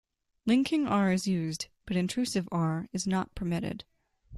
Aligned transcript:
Linking 0.47 0.87
R 0.87 1.11
is 1.11 1.27
used, 1.27 1.67
but 1.85 1.95
intrusive 1.95 2.49
R 2.51 2.87
is 2.91 3.05
not 3.05 3.35
permitted. 3.35 3.85